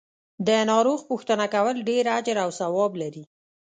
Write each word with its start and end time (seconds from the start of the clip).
د 0.47 0.49
ناروغ 0.71 0.99
پو 1.07 1.13
ښتنه 1.21 1.45
کول 1.53 1.75
ډیر 1.89 2.05
اجر 2.17 2.37
او 2.45 2.49
ثواب 2.59 2.91
لری. 3.01 3.23